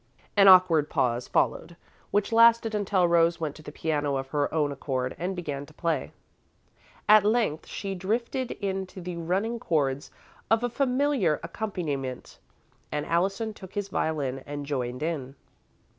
[0.35, 1.77] An awkward pause followed,
[2.09, 5.75] which lasted until Rose went to the piano of her own accord and began to
[5.75, 6.11] play.
[7.07, 10.09] At length she drifted into the running chords
[10.49, 12.39] of a familiar accompaniment
[12.91, 15.35] and Allison took his violin and joined in.